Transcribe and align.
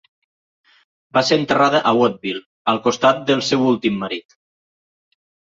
Va 1.17 1.21
ser 1.27 1.37
enterrada 1.41 1.81
a 1.91 1.93
Wattville, 1.99 2.43
al 2.73 2.81
costat 2.89 3.21
del 3.31 3.47
seu 3.51 3.71
últim 3.75 4.01
marit. 4.07 4.39